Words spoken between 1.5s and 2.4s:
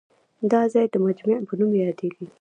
نوم یادېږي.